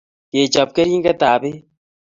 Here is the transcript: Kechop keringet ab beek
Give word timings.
Kechop 0.31 0.69
keringet 0.75 1.21
ab 1.31 1.39
beek 1.41 1.59